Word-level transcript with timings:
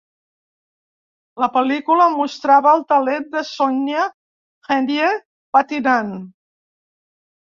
La 1.41 1.49
pel·lícula 1.57 2.07
mostrava 2.13 2.71
el 2.77 2.81
talent 2.93 3.27
de 3.35 3.43
Sonja 3.51 4.05
Henie 4.77 5.11
patinant. 5.57 6.11